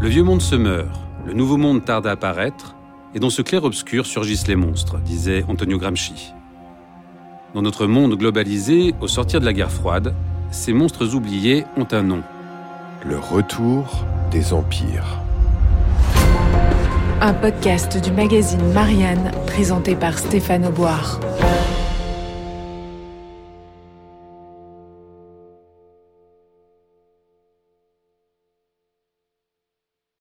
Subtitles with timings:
[0.00, 2.74] Le vieux monde se meurt, le nouveau monde tarde à apparaître,
[3.14, 6.32] et dans ce clair-obscur surgissent les monstres, disait Antonio Gramsci.
[7.52, 10.14] Dans notre monde globalisé, au sortir de la guerre froide,
[10.50, 12.22] ces monstres oubliés ont un nom.
[13.04, 15.20] Le retour des empires.
[17.20, 21.20] Un podcast du magazine Marianne présenté par Stéphane Auboire.